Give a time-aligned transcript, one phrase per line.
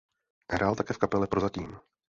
[0.53, 1.77] Hrál také v kapele "Prozatím".